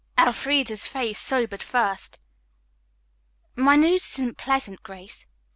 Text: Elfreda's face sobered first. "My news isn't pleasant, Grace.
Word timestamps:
Elfreda's 0.17 0.87
face 0.87 1.19
sobered 1.19 1.61
first. 1.61 2.17
"My 3.55 3.75
news 3.75 4.01
isn't 4.15 4.35
pleasant, 4.39 4.81
Grace. 4.81 5.27